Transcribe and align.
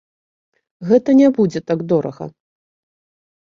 Гэта 0.91 1.15
не 1.19 1.27
будзе 1.37 1.59
так 1.73 1.85
дорага. 1.93 2.25